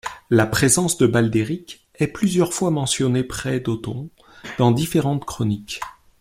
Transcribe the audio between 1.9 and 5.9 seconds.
est plusieurs fois mentionnée près d'Othon dans différentes chroniques.